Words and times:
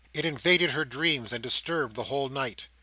It 0.15 0.25
invaded 0.25 0.71
her 0.71 0.83
dreams 0.83 1.31
and 1.31 1.43
disturbed 1.43 1.95
the 1.95 2.05
whole 2.05 2.27
night. 2.29 2.65